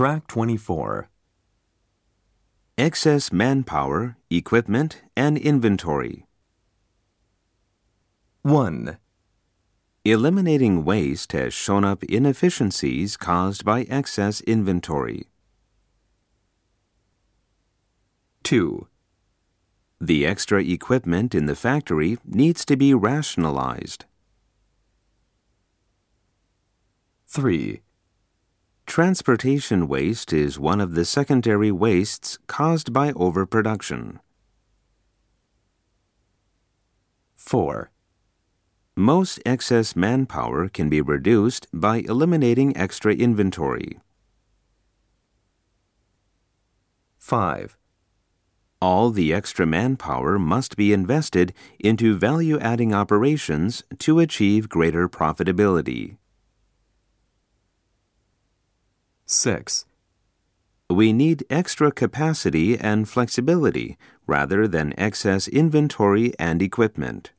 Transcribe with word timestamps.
Track 0.00 0.28
24. 0.28 1.10
Excess 2.78 3.30
manpower, 3.30 4.16
equipment, 4.30 5.02
and 5.14 5.36
inventory. 5.36 6.24
1. 8.40 8.96
Eliminating 10.06 10.86
waste 10.86 11.32
has 11.32 11.52
shown 11.52 11.84
up 11.84 12.02
inefficiencies 12.04 13.18
caused 13.18 13.62
by 13.62 13.82
excess 13.90 14.40
inventory. 14.40 15.28
2. 18.44 18.86
The 20.00 20.24
extra 20.24 20.62
equipment 20.62 21.34
in 21.34 21.44
the 21.44 21.54
factory 21.54 22.16
needs 22.24 22.64
to 22.64 22.74
be 22.74 22.94
rationalized. 22.94 24.06
3. 27.28 27.82
Transportation 28.90 29.86
waste 29.86 30.32
is 30.32 30.58
one 30.58 30.80
of 30.80 30.96
the 30.96 31.04
secondary 31.04 31.70
wastes 31.70 32.38
caused 32.48 32.92
by 32.92 33.12
overproduction. 33.12 34.18
4. 37.36 37.92
Most 38.96 39.38
excess 39.46 39.94
manpower 39.94 40.68
can 40.68 40.88
be 40.88 41.00
reduced 41.00 41.68
by 41.72 41.98
eliminating 41.98 42.76
extra 42.76 43.14
inventory. 43.14 44.00
5. 47.16 47.76
All 48.82 49.10
the 49.10 49.32
extra 49.32 49.66
manpower 49.66 50.36
must 50.36 50.76
be 50.76 50.92
invested 50.92 51.54
into 51.78 52.18
value 52.18 52.58
adding 52.58 52.92
operations 52.92 53.84
to 54.00 54.18
achieve 54.18 54.68
greater 54.68 55.08
profitability. 55.08 56.16
6. 59.30 59.84
We 60.88 61.12
need 61.12 61.44
extra 61.48 61.92
capacity 61.92 62.76
and 62.76 63.08
flexibility 63.08 63.96
rather 64.26 64.66
than 64.66 64.92
excess 64.98 65.46
inventory 65.46 66.32
and 66.36 66.60
equipment. 66.60 67.30